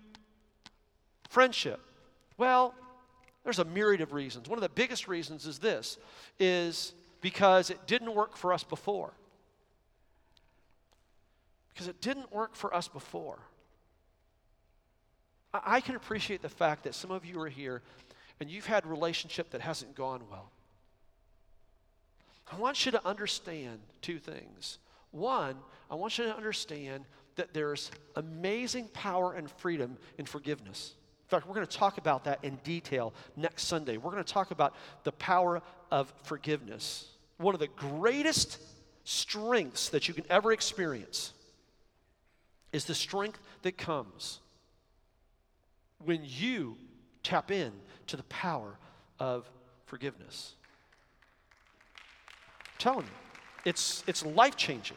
friendship? 1.29 1.81
Well, 2.39 2.75
there's 3.49 3.59
a 3.61 3.65
myriad 3.65 4.03
of 4.03 4.13
reasons. 4.13 4.47
One 4.47 4.59
of 4.59 4.63
the 4.63 4.69
biggest 4.69 5.09
reasons 5.09 5.47
is 5.47 5.59
this 5.59 5.97
is 6.39 6.93
because 7.23 7.71
it 7.71 7.79
didn't 7.87 8.15
work 8.15 8.37
for 8.37 8.53
us 8.53 8.63
before. 8.63 9.15
Because 11.73 11.89
it 11.89 11.99
didn't 12.03 12.31
work 12.31 12.55
for 12.55 12.75
us 12.75 12.89
before. 12.89 13.39
I, 15.55 15.61
I 15.65 15.81
can 15.81 15.97
appreciate 15.97 16.43
the 16.43 16.51
fact 16.51 16.85
that 16.85 16.95
some 16.95 17.11
of 17.11 17.25
you 17.25 17.41
are 17.41 17.49
here 17.49 17.81
and 18.39 18.51
you've 18.51 18.67
had 18.67 18.87
relationship 18.87 19.49
that 19.53 19.63
hasn't 19.63 19.95
gone 19.95 20.21
well. 20.31 20.51
I 22.53 22.57
want 22.57 22.85
you 22.85 22.93
to 22.93 23.07
understand 23.07 23.79
two 24.03 24.19
things. 24.19 24.79
One, 25.11 25.57
I 25.91 25.95
want 25.95 26.19
you 26.19 26.25
to 26.25 26.37
understand 26.37 27.07
that 27.37 27.55
there's 27.55 27.93
amazing 28.15 28.89
power 28.89 29.33
and 29.33 29.51
freedom 29.51 29.97
in 30.19 30.27
forgiveness. 30.27 30.93
In 31.29 31.31
fact, 31.31 31.47
we're 31.47 31.55
going 31.55 31.67
to 31.67 31.77
talk 31.77 31.99
about 31.99 32.25
that 32.25 32.39
in 32.43 32.57
detail 32.65 33.13
next 33.37 33.65
Sunday. 33.65 33.99
We're 33.99 34.13
going 34.13 34.25
to 34.25 34.33
talk 34.33 34.51
about 34.51 34.75
the 35.05 35.13
power 35.13 35.61
of 35.91 36.11
forgiveness, 36.23 37.07
one 37.37 37.55
of 37.55 37.61
the 37.61 37.69
greatest 37.69 38.57
strengths 39.05 39.91
that 39.91 40.09
you 40.09 40.15
can 40.15 40.25
ever 40.31 40.53
experience. 40.53 41.35
is 42.73 42.85
the 42.85 42.95
strength 42.95 43.41
that 43.63 43.77
comes 43.77 44.41
when 46.05 46.21
you 46.25 46.77
tap 47.23 47.51
in 47.51 47.73
to 48.07 48.17
the 48.17 48.23
power 48.25 48.79
of 49.19 49.51
forgiveness. 49.87 50.55
I'm 51.91 52.79
telling 52.79 53.07
you, 53.07 53.13
it's, 53.65 54.05
it's 54.07 54.25
life 54.25 54.57
changing. 54.57 54.97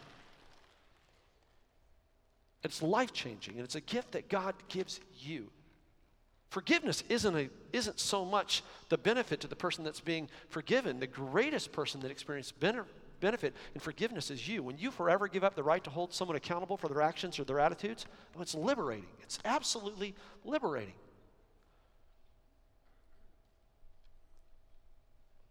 It's 2.63 2.81
life 2.81 3.11
changing, 3.11 3.55
and 3.55 3.63
it's 3.63 3.75
a 3.75 3.81
gift 3.81 4.11
that 4.11 4.29
God 4.29 4.53
gives 4.69 4.99
you. 5.19 5.47
Forgiveness 6.51 7.05
isn't, 7.07 7.33
a, 7.33 7.49
isn't 7.71 7.97
so 7.97 8.25
much 8.25 8.61
the 8.89 8.97
benefit 8.97 9.39
to 9.39 9.47
the 9.47 9.55
person 9.55 9.85
that's 9.85 10.01
being 10.01 10.27
forgiven. 10.49 10.99
The 10.99 11.07
greatest 11.07 11.71
person 11.71 12.01
that 12.01 12.11
experiences 12.11 12.51
benefit 13.21 13.55
and 13.73 13.81
forgiveness 13.81 14.29
is 14.29 14.45
you. 14.49 14.61
When 14.61 14.77
you 14.77 14.91
forever 14.91 15.29
give 15.29 15.45
up 15.45 15.55
the 15.55 15.63
right 15.63 15.81
to 15.85 15.89
hold 15.89 16.13
someone 16.13 16.35
accountable 16.35 16.75
for 16.75 16.89
their 16.89 16.99
actions 16.99 17.39
or 17.39 17.45
their 17.45 17.61
attitudes, 17.61 18.05
oh, 18.37 18.41
it's 18.41 18.53
liberating. 18.53 19.07
It's 19.21 19.39
absolutely 19.45 20.13
liberating. 20.43 20.95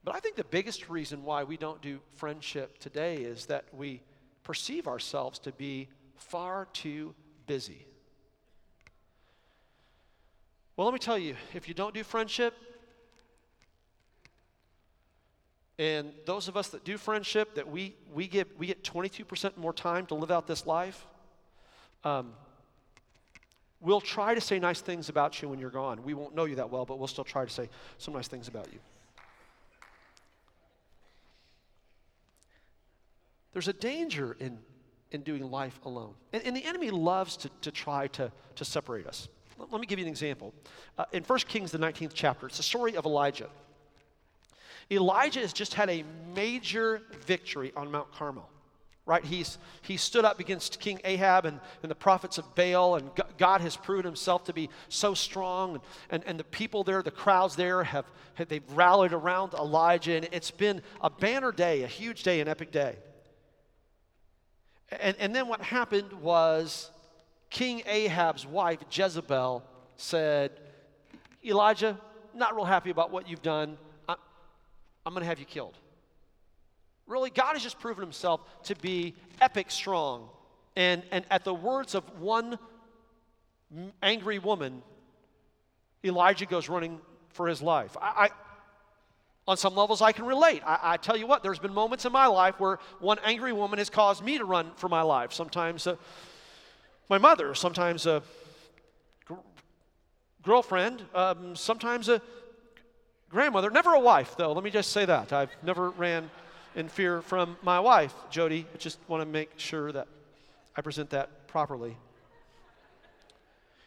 But 0.04 0.16
I 0.16 0.20
think 0.20 0.36
the 0.36 0.44
biggest 0.44 0.90
reason 0.90 1.24
why 1.24 1.44
we 1.44 1.56
don't 1.56 1.80
do 1.80 2.00
friendship 2.16 2.76
today 2.76 3.16
is 3.16 3.46
that 3.46 3.64
we 3.72 4.02
perceive 4.42 4.86
ourselves 4.86 5.38
to 5.38 5.52
be 5.52 5.88
far 6.14 6.68
too 6.74 7.14
busy. 7.46 7.86
Well, 10.80 10.86
let 10.86 10.94
me 10.94 10.98
tell 10.98 11.18
you 11.18 11.36
if 11.52 11.68
you 11.68 11.74
don't 11.74 11.92
do 11.92 12.02
friendship, 12.02 12.54
and 15.78 16.10
those 16.24 16.48
of 16.48 16.56
us 16.56 16.68
that 16.68 16.84
do 16.84 16.96
friendship, 16.96 17.54
that 17.56 17.68
we, 17.68 17.96
we, 18.14 18.26
get, 18.26 18.58
we 18.58 18.66
get 18.66 18.82
22% 18.82 19.58
more 19.58 19.74
time 19.74 20.06
to 20.06 20.14
live 20.14 20.30
out 20.30 20.46
this 20.46 20.66
life, 20.66 21.04
um, 22.02 22.32
we'll 23.82 24.00
try 24.00 24.34
to 24.34 24.40
say 24.40 24.58
nice 24.58 24.80
things 24.80 25.10
about 25.10 25.42
you 25.42 25.50
when 25.50 25.58
you're 25.58 25.68
gone. 25.68 26.02
We 26.02 26.14
won't 26.14 26.34
know 26.34 26.46
you 26.46 26.54
that 26.54 26.70
well, 26.70 26.86
but 26.86 26.98
we'll 26.98 27.08
still 27.08 27.24
try 27.24 27.44
to 27.44 27.50
say 27.50 27.68
some 27.98 28.14
nice 28.14 28.28
things 28.28 28.48
about 28.48 28.72
you. 28.72 28.78
There's 33.52 33.68
a 33.68 33.74
danger 33.74 34.34
in, 34.40 34.58
in 35.10 35.24
doing 35.24 35.50
life 35.50 35.78
alone. 35.84 36.14
And, 36.32 36.42
and 36.42 36.56
the 36.56 36.64
enemy 36.64 36.90
loves 36.90 37.36
to, 37.36 37.50
to 37.60 37.70
try 37.70 38.06
to, 38.06 38.32
to 38.54 38.64
separate 38.64 39.06
us. 39.06 39.28
Let, 39.70 39.80
me 39.80 39.86
give 39.86 39.98
you 39.98 40.06
an 40.06 40.10
example. 40.10 40.54
Uh, 40.96 41.04
in 41.12 41.22
1 41.22 41.38
Kings, 41.40 41.70
the 41.70 41.78
19th 41.78 42.12
chapter, 42.14 42.46
it's 42.46 42.56
the 42.56 42.62
story 42.62 42.96
of 42.96 43.04
Elijah. 43.04 43.48
Elijah 44.90 45.40
has 45.40 45.52
just 45.52 45.74
had 45.74 45.90
a 45.90 46.04
major 46.34 47.02
victory 47.26 47.72
on 47.76 47.90
Mount 47.90 48.10
Carmel. 48.12 48.48
Right? 49.06 49.24
He's, 49.24 49.58
he 49.82 49.96
stood 49.96 50.24
up 50.24 50.40
against 50.40 50.78
King 50.78 51.00
Ahab 51.04 51.44
and, 51.44 51.58
and 51.82 51.90
the 51.90 51.96
prophets 51.96 52.38
of 52.38 52.54
Baal, 52.54 52.96
and 52.96 53.10
God 53.38 53.60
has 53.60 53.76
proven 53.76 54.04
himself 54.04 54.44
to 54.44 54.52
be 54.52 54.70
so 54.88 55.14
strong. 55.14 55.74
And, 55.74 55.82
and, 56.10 56.24
and 56.26 56.40
the 56.40 56.44
people 56.44 56.84
there, 56.84 57.02
the 57.02 57.10
crowds 57.10 57.56
there, 57.56 57.82
have, 57.82 58.04
have 58.34 58.48
they've 58.48 58.72
rallied 58.72 59.12
around 59.12 59.54
Elijah, 59.54 60.14
and 60.14 60.28
it's 60.32 60.50
been 60.50 60.80
a 61.00 61.10
banner 61.10 61.50
day, 61.50 61.82
a 61.82 61.88
huge 61.88 62.22
day, 62.22 62.40
an 62.40 62.48
epic 62.48 62.70
day. 62.70 62.96
And, 65.00 65.16
and 65.18 65.34
then 65.34 65.48
what 65.48 65.60
happened 65.60 66.12
was 66.12 66.90
King 67.50 67.82
Ahab's 67.86 68.46
wife, 68.46 68.78
Jezebel, 68.90 69.62
said, 69.96 70.52
Elijah, 71.44 71.98
not 72.34 72.54
real 72.54 72.64
happy 72.64 72.90
about 72.90 73.10
what 73.10 73.28
you've 73.28 73.42
done. 73.42 73.76
I'm, 74.08 74.16
I'm 75.04 75.12
going 75.12 75.22
to 75.22 75.28
have 75.28 75.40
you 75.40 75.44
killed. 75.44 75.76
Really, 77.06 77.30
God 77.30 77.54
has 77.54 77.62
just 77.62 77.80
proven 77.80 78.02
himself 78.02 78.40
to 78.64 78.76
be 78.76 79.14
epic 79.40 79.70
strong. 79.70 80.28
And, 80.76 81.02
and 81.10 81.24
at 81.30 81.44
the 81.44 81.52
words 81.52 81.96
of 81.96 82.04
one 82.20 82.56
angry 84.02 84.38
woman, 84.38 84.82
Elijah 86.04 86.46
goes 86.46 86.68
running 86.68 87.00
for 87.30 87.48
his 87.48 87.60
life. 87.60 87.96
I, 88.00 88.26
I 88.26 88.30
on 89.48 89.56
some 89.56 89.74
levels, 89.74 90.00
I 90.00 90.12
can 90.12 90.26
relate. 90.26 90.62
I, 90.64 90.78
I, 90.80 90.96
tell 90.96 91.16
you 91.16 91.26
what, 91.26 91.42
there's 91.42 91.58
been 91.58 91.74
moments 91.74 92.04
in 92.04 92.12
my 92.12 92.26
life 92.26 92.60
where 92.60 92.78
one 93.00 93.18
angry 93.24 93.52
woman 93.52 93.78
has 93.78 93.90
caused 93.90 94.22
me 94.22 94.38
to 94.38 94.44
run 94.44 94.70
for 94.76 94.88
my 94.88 95.02
life. 95.02 95.32
Sometimes 95.32 95.88
uh, 95.88 95.96
my 97.10 97.18
mother, 97.18 97.54
sometimes 97.54 98.06
a 98.06 98.22
gr- 99.26 99.34
girlfriend, 100.42 101.02
um, 101.14 101.54
sometimes 101.54 102.08
a 102.08 102.22
grandmother. 103.28 103.68
Never 103.68 103.92
a 103.92 104.00
wife, 104.00 104.34
though. 104.38 104.52
Let 104.52 104.64
me 104.64 104.70
just 104.70 104.92
say 104.92 105.04
that. 105.04 105.32
I've 105.32 105.50
never 105.62 105.90
ran 105.90 106.30
in 106.74 106.88
fear 106.88 107.20
from 107.20 107.58
my 107.62 107.78
wife, 107.80 108.14
Jody. 108.30 108.66
I 108.72 108.78
just 108.78 108.98
want 109.08 109.20
to 109.20 109.26
make 109.26 109.50
sure 109.58 109.92
that 109.92 110.08
I 110.74 110.80
present 110.80 111.10
that 111.10 111.46
properly. 111.48 111.98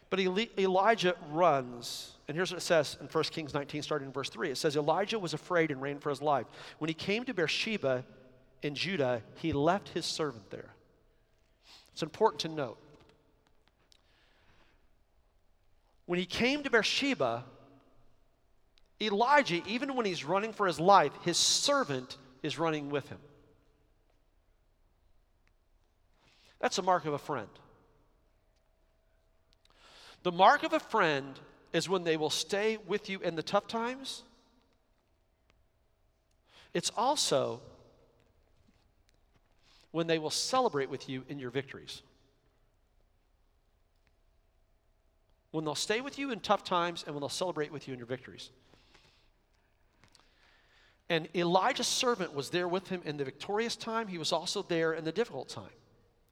But 0.08 0.20
Elijah 0.20 1.16
runs 1.32 2.14
and 2.26 2.36
here's 2.36 2.50
what 2.50 2.58
it 2.58 2.62
says 2.62 2.96
in 3.00 3.06
1 3.06 3.24
Kings 3.24 3.52
19, 3.52 3.82
starting 3.82 4.06
in 4.06 4.12
verse 4.12 4.30
3. 4.30 4.50
It 4.50 4.56
says, 4.56 4.76
Elijah 4.76 5.18
was 5.18 5.34
afraid 5.34 5.70
and 5.70 5.80
ran 5.82 5.98
for 5.98 6.08
his 6.08 6.22
life. 6.22 6.46
When 6.78 6.88
he 6.88 6.94
came 6.94 7.24
to 7.24 7.34
Beersheba 7.34 8.04
in 8.62 8.74
Judah, 8.74 9.22
he 9.36 9.52
left 9.52 9.90
his 9.90 10.06
servant 10.06 10.50
there. 10.50 10.74
It's 11.92 12.02
important 12.02 12.40
to 12.40 12.48
note. 12.48 12.78
When 16.06 16.18
he 16.18 16.26
came 16.26 16.62
to 16.62 16.70
Beersheba, 16.70 17.44
Elijah, 19.00 19.62
even 19.66 19.96
when 19.96 20.06
he's 20.06 20.24
running 20.24 20.52
for 20.52 20.66
his 20.66 20.78
life, 20.78 21.12
his 21.22 21.36
servant 21.36 22.16
is 22.42 22.58
running 22.58 22.90
with 22.90 23.08
him. 23.08 23.18
That's 26.60 26.78
a 26.78 26.82
mark 26.82 27.04
of 27.04 27.12
a 27.12 27.18
friend. 27.18 27.48
The 30.22 30.32
mark 30.32 30.62
of 30.62 30.72
a 30.72 30.80
friend 30.80 31.38
is 31.72 31.88
when 31.88 32.04
they 32.04 32.16
will 32.16 32.30
stay 32.30 32.78
with 32.86 33.10
you 33.10 33.20
in 33.20 33.34
the 33.36 33.42
tough 33.42 33.66
times. 33.66 34.22
It's 36.72 36.90
also 36.96 37.60
when 39.90 40.06
they 40.06 40.18
will 40.18 40.30
celebrate 40.30 40.88
with 40.88 41.08
you 41.08 41.24
in 41.28 41.38
your 41.38 41.50
victories. 41.50 42.02
When 45.54 45.64
they'll 45.64 45.76
stay 45.76 46.00
with 46.00 46.18
you 46.18 46.32
in 46.32 46.40
tough 46.40 46.64
times 46.64 47.04
and 47.06 47.14
when 47.14 47.20
they'll 47.20 47.28
celebrate 47.28 47.70
with 47.70 47.86
you 47.86 47.94
in 47.94 47.98
your 48.00 48.08
victories. 48.08 48.50
And 51.08 51.28
Elijah's 51.32 51.86
servant 51.86 52.34
was 52.34 52.50
there 52.50 52.66
with 52.66 52.88
him 52.88 53.02
in 53.04 53.18
the 53.18 53.24
victorious 53.24 53.76
time. 53.76 54.08
He 54.08 54.18
was 54.18 54.32
also 54.32 54.62
there 54.62 54.94
in 54.94 55.04
the 55.04 55.12
difficult 55.12 55.48
time. 55.48 55.70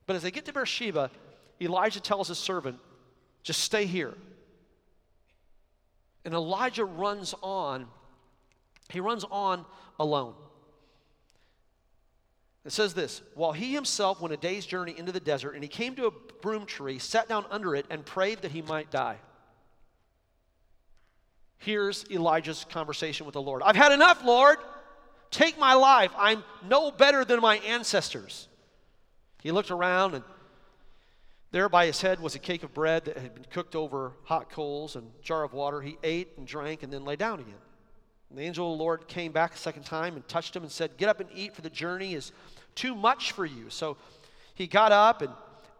But 0.06 0.16
as 0.16 0.22
they 0.24 0.32
get 0.32 0.44
to 0.46 0.52
Beersheba, 0.52 1.08
Elijah 1.60 2.00
tells 2.00 2.26
his 2.26 2.38
servant, 2.38 2.80
just 3.44 3.60
stay 3.60 3.86
here. 3.86 4.14
And 6.24 6.34
Elijah 6.34 6.84
runs 6.84 7.32
on. 7.44 7.86
He 8.88 8.98
runs 8.98 9.24
on 9.30 9.64
alone. 10.00 10.34
It 12.64 12.72
says 12.72 12.94
this 12.94 13.22
While 13.34 13.52
he 13.52 13.72
himself 13.72 14.20
went 14.20 14.34
a 14.34 14.36
day's 14.36 14.66
journey 14.66 14.94
into 14.96 15.12
the 15.12 15.20
desert, 15.20 15.52
and 15.52 15.62
he 15.62 15.68
came 15.68 15.94
to 15.96 16.06
a 16.06 16.12
broom 16.40 16.66
tree, 16.66 16.98
sat 16.98 17.28
down 17.28 17.46
under 17.50 17.74
it, 17.74 17.86
and 17.90 18.04
prayed 18.04 18.42
that 18.42 18.52
he 18.52 18.62
might 18.62 18.90
die. 18.90 19.18
Here's 21.58 22.04
Elijah's 22.10 22.66
conversation 22.70 23.24
with 23.24 23.34
the 23.34 23.42
Lord 23.42 23.62
I've 23.62 23.76
had 23.76 23.92
enough, 23.92 24.24
Lord. 24.24 24.58
Take 25.30 25.58
my 25.58 25.72
life. 25.74 26.10
I'm 26.18 26.44
no 26.68 26.90
better 26.90 27.24
than 27.24 27.40
my 27.40 27.56
ancestors. 27.58 28.48
He 29.42 29.50
looked 29.50 29.70
around 29.70 30.14
and 30.14 30.24
there 31.52 31.68
by 31.68 31.86
his 31.86 32.00
head 32.00 32.20
was 32.20 32.34
a 32.34 32.38
cake 32.38 32.62
of 32.62 32.74
bread 32.74 33.04
that 33.04 33.16
had 33.16 33.34
been 33.34 33.46
cooked 33.50 33.76
over 33.76 34.12
hot 34.24 34.50
coals 34.50 34.96
and 34.96 35.10
jar 35.22 35.42
of 35.42 35.52
water. 35.52 35.80
He 35.80 35.98
ate 36.02 36.32
and 36.36 36.46
drank 36.46 36.82
and 36.82 36.92
then 36.92 37.04
lay 37.04 37.16
down 37.16 37.40
again. 37.40 37.54
The 38.34 38.42
angel 38.42 38.72
of 38.72 38.78
the 38.78 38.82
Lord 38.82 39.08
came 39.08 39.32
back 39.32 39.54
a 39.54 39.58
second 39.58 39.84
time 39.84 40.14
and 40.14 40.26
touched 40.26 40.56
him 40.56 40.62
and 40.62 40.72
said, 40.72 40.96
Get 40.96 41.08
up 41.08 41.20
and 41.20 41.28
eat, 41.34 41.54
for 41.54 41.62
the 41.62 41.70
journey 41.70 42.14
is 42.14 42.32
too 42.74 42.94
much 42.94 43.32
for 43.32 43.44
you. 43.44 43.68
So 43.68 43.96
he 44.54 44.66
got 44.66 44.92
up 44.92 45.22
and 45.22 45.32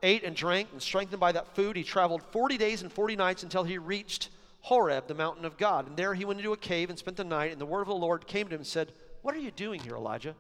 ate 0.02 0.24
and 0.24 0.34
drank, 0.34 0.68
and 0.72 0.82
strengthened 0.82 1.20
by 1.20 1.32
that 1.32 1.54
food, 1.54 1.76
he 1.76 1.82
traveled 1.82 2.22
40 2.32 2.58
days 2.58 2.82
and 2.82 2.92
40 2.92 3.16
nights 3.16 3.42
until 3.42 3.64
he 3.64 3.78
reached 3.78 4.28
Horeb, 4.62 5.06
the 5.06 5.14
mountain 5.14 5.44
of 5.44 5.56
God. 5.56 5.86
And 5.86 5.96
there 5.96 6.14
he 6.14 6.24
went 6.24 6.40
into 6.40 6.52
a 6.52 6.56
cave 6.56 6.90
and 6.90 6.98
spent 6.98 7.16
the 7.16 7.24
night. 7.24 7.52
And 7.52 7.60
the 7.60 7.66
word 7.66 7.82
of 7.82 7.88
the 7.88 7.94
Lord 7.94 8.26
came 8.26 8.48
to 8.48 8.54
him 8.54 8.60
and 8.60 8.66
said, 8.66 8.92
What 9.22 9.34
are 9.34 9.38
you 9.38 9.50
doing 9.50 9.80
here, 9.80 9.96
Elijah? 9.96 10.34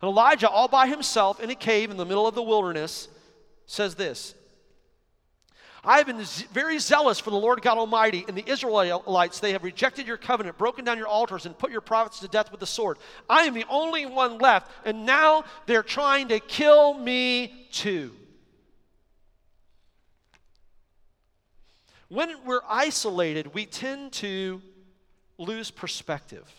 And 0.00 0.10
Elijah, 0.10 0.48
all 0.48 0.68
by 0.68 0.86
himself 0.88 1.40
in 1.40 1.50
a 1.50 1.54
cave 1.54 1.90
in 1.90 1.96
the 1.96 2.04
middle 2.04 2.26
of 2.26 2.34
the 2.34 2.42
wilderness, 2.42 3.08
says 3.66 3.94
this 3.94 4.34
I 5.86 5.98
have 5.98 6.06
been 6.06 6.20
very 6.52 6.80
zealous 6.80 7.20
for 7.20 7.30
the 7.30 7.36
Lord 7.36 7.62
God 7.62 7.78
Almighty 7.78 8.24
and 8.26 8.36
the 8.36 8.44
Israelites. 8.50 9.38
They 9.38 9.52
have 9.52 9.62
rejected 9.62 10.06
your 10.06 10.16
covenant, 10.16 10.58
broken 10.58 10.84
down 10.84 10.98
your 10.98 11.06
altars, 11.06 11.46
and 11.46 11.56
put 11.56 11.70
your 11.70 11.80
prophets 11.80 12.18
to 12.20 12.28
death 12.28 12.50
with 12.50 12.58
the 12.58 12.66
sword. 12.66 12.98
I 13.30 13.44
am 13.44 13.54
the 13.54 13.64
only 13.70 14.04
one 14.04 14.38
left, 14.38 14.68
and 14.84 15.06
now 15.06 15.44
they're 15.66 15.84
trying 15.84 16.28
to 16.28 16.40
kill 16.40 16.94
me 16.94 17.68
too. 17.70 18.10
When 22.08 22.34
we're 22.44 22.62
isolated, 22.68 23.54
we 23.54 23.64
tend 23.64 24.12
to 24.14 24.60
lose 25.38 25.70
perspective. 25.70 26.52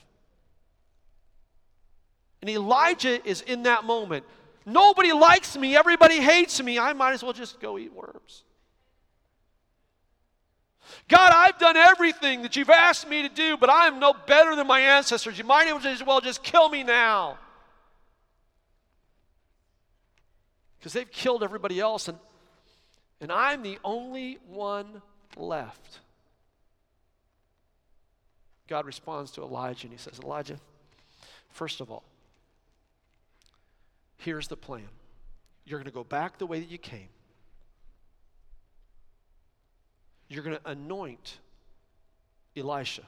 And 2.42 2.50
Elijah 2.50 3.26
is 3.28 3.42
in 3.42 3.64
that 3.64 3.84
moment 3.84 4.24
Nobody 4.68 5.14
likes 5.14 5.58
me, 5.58 5.78
everybody 5.78 6.20
hates 6.20 6.62
me. 6.62 6.78
I 6.78 6.92
might 6.92 7.14
as 7.14 7.24
well 7.24 7.32
just 7.32 7.62
go 7.62 7.78
eat 7.78 7.94
worms. 7.94 8.44
God, 11.08 11.32
I've 11.34 11.58
done 11.58 11.78
everything 11.78 12.42
that 12.42 12.56
you've 12.56 12.70
asked 12.70 13.08
me 13.08 13.22
to 13.22 13.30
do, 13.30 13.58
but 13.58 13.70
I 13.70 13.88
am 13.88 14.00
no 14.00 14.14
better 14.14 14.56
than 14.56 14.68
my 14.68 14.80
ancestors. 14.80 15.38
You 15.38 15.44
might 15.44 15.68
as 15.68 16.04
well 16.04 16.22
just 16.22 16.44
kill 16.44 16.70
me 16.70 16.84
now. 16.84 17.38
Because 20.80 20.94
they've 20.94 21.12
killed 21.12 21.44
everybody 21.44 21.80
else, 21.80 22.08
and, 22.08 22.18
and 23.20 23.32
I'm 23.32 23.64
the 23.64 23.80
only 23.84 24.40
one 24.48 25.02
left. 25.36 26.00
God 28.68 28.86
responds 28.86 29.32
to 29.32 29.42
Elijah 29.42 29.88
and 29.88 29.94
he 29.94 29.98
says, 29.98 30.20
Elijah, 30.22 30.60
first 31.50 31.80
of 31.80 31.90
all, 31.90 32.04
here's 34.18 34.48
the 34.48 34.58
plan. 34.58 34.88
You're 35.66 35.80
going 35.80 35.86
to 35.86 35.94
go 35.94 36.04
back 36.04 36.38
the 36.38 36.46
way 36.46 36.60
that 36.60 36.70
you 36.70 36.78
came. 36.78 37.08
You're 40.30 40.44
going 40.44 40.58
to 40.58 40.70
anoint 40.70 41.40
Elisha. 42.56 43.04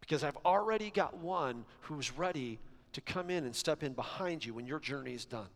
Because 0.00 0.22
I've 0.22 0.36
already 0.44 0.90
got 0.90 1.16
one 1.16 1.64
who's 1.82 2.16
ready 2.16 2.58
to 2.92 3.00
come 3.00 3.28
in 3.28 3.44
and 3.44 3.54
step 3.54 3.82
in 3.82 3.92
behind 3.92 4.44
you 4.44 4.54
when 4.54 4.66
your 4.66 4.78
journey 4.78 5.14
is 5.14 5.24
done. 5.24 5.48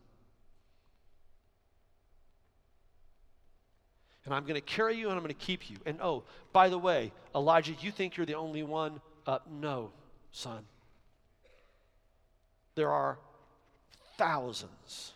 And 4.25 4.33
I'm 4.33 4.43
going 4.43 4.55
to 4.55 4.61
carry 4.61 4.95
you 4.95 5.07
and 5.07 5.15
I'm 5.15 5.23
going 5.23 5.33
to 5.33 5.45
keep 5.45 5.69
you. 5.69 5.77
And 5.85 5.99
oh, 6.01 6.23
by 6.53 6.69
the 6.69 6.77
way, 6.77 7.11
Elijah, 7.33 7.73
you 7.79 7.91
think 7.91 8.17
you're 8.17 8.25
the 8.25 8.35
only 8.35 8.61
one? 8.61 9.01
Uh, 9.25 9.39
no, 9.49 9.91
son. 10.31 10.63
There 12.75 12.91
are 12.91 13.17
thousands. 14.17 15.13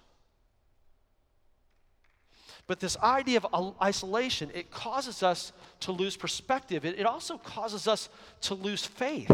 But 2.68 2.80
this 2.80 2.98
idea 2.98 3.40
of 3.44 3.76
isolation, 3.82 4.50
it 4.54 4.72
causes 4.72 5.22
us 5.22 5.54
to 5.82 5.92
lose 5.92 6.18
perspective. 6.18 6.84
It, 6.84 7.06
also 7.06 7.38
causes 7.38 7.88
us 7.88 8.10
to 8.42 8.56
lose 8.56 8.84
faith. 8.84 9.32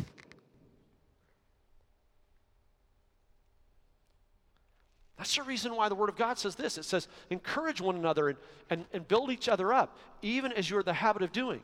That's 5.17 5.36
the 5.36 5.44
reason 5.44 5.76
why 5.76 5.88
the 5.88 5.96
Word 5.96 6.10
of 6.10 6.17
God 6.17 6.39
says 6.39 6.56
this. 6.56 6.78
It 6.78 6.84
says, 6.84 7.08
encourage 7.30 7.80
one 7.80 7.96
another 7.96 8.30
and, 8.30 8.38
and, 8.70 8.86
and 8.91 9.08
build 9.08 9.32
each 9.32 9.48
other 9.48 9.72
up, 9.72 9.98
even 10.22 10.52
as 10.52 10.70
you're 10.70 10.80
in 10.80 10.86
the 10.86 10.94
habit 10.94 11.22
of 11.22 11.32
doing. 11.32 11.62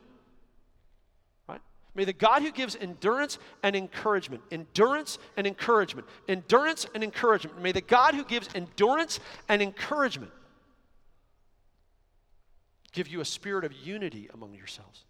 Right? 1.48 1.60
May 1.94 2.04
the 2.04 2.12
God 2.14 2.42
who 2.42 2.52
gives 2.52 2.76
endurance 2.76 3.36
and 3.62 3.76
encouragement, 3.76 4.42
endurance 4.50 5.18
and 5.36 5.46
encouragement, 5.46 6.06
endurance 6.28 6.86
and 6.94 7.04
encouragement, 7.04 7.60
may 7.60 7.72
the 7.72 7.80
God 7.82 8.14
who 8.14 8.24
gives 8.24 8.48
endurance 8.54 9.20
and 9.48 9.60
encouragement 9.60 10.30
give 12.92 13.08
you 13.08 13.20
a 13.20 13.24
spirit 13.24 13.64
of 13.64 13.72
unity 13.72 14.28
among 14.32 14.54
yourselves. 14.54 15.04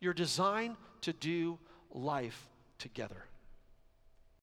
You're 0.00 0.14
designed 0.14 0.76
to 1.02 1.12
do 1.12 1.58
life 1.90 2.48
together. 2.78 3.24